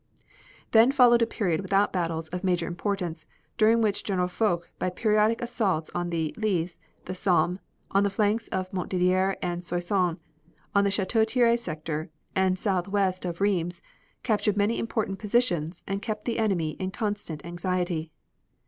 Then 0.71 0.91
followed 0.91 1.21
a 1.21 1.27
period 1.27 1.61
without 1.61 1.93
battles 1.93 2.27
of 2.29 2.43
major 2.43 2.65
importance, 2.65 3.27
during 3.59 3.83
which 3.83 4.03
General 4.03 4.29
Foch 4.29 4.67
by 4.79 4.89
periodic 4.89 5.43
assaults 5.43 5.91
on 5.93 6.09
the 6.09 6.33
Lys, 6.37 6.79
the 7.05 7.13
Somme, 7.13 7.59
on 7.91 8.01
the 8.01 8.09
flanks 8.09 8.47
of 8.47 8.67
Montdidier 8.73 9.35
and 9.43 9.63
Soissons, 9.63 10.17
on 10.73 10.83
the 10.85 10.89
Chateau 10.89 11.23
Thierry 11.23 11.55
sector 11.55 12.09
and 12.35 12.57
southwest 12.57 13.25
of 13.25 13.41
Rheims, 13.41 13.79
captured 14.23 14.57
many 14.57 14.79
important 14.79 15.19
positions 15.19 15.83
and 15.87 16.01
kept 16.01 16.25
the 16.25 16.39
enemy 16.39 16.71
in 16.79 16.89
constant 16.89 17.45
anxiety. 17.45 18.11